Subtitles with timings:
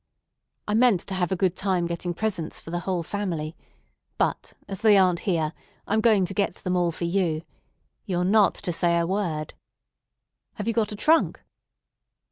[0.67, 3.55] "I meant to have a good time getting presents for the whole family;
[4.17, 5.53] but, as they aren't here,
[5.85, 7.43] I'm going to get them all for you.
[8.07, 9.53] You're not to say a word.
[10.55, 11.43] Have you got a trunk?"